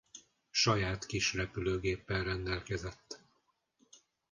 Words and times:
Saját 0.51 1.05
kis 1.05 1.33
repülőgéppel 1.33 2.23
rendelkezett. 2.23 3.21